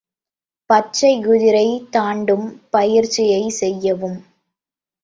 பச்சைக் 0.69 1.23
குதிரை 1.23 1.67
தாண்டும் 1.91 2.47
பயிற்சியைச் 2.71 3.57
செய்யவும். 3.59 4.19